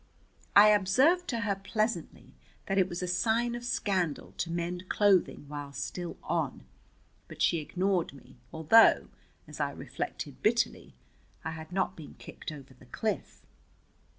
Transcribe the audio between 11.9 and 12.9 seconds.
been kicked over the